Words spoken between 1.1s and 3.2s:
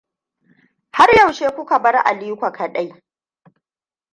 yaushe kuka bar Aliko kadai?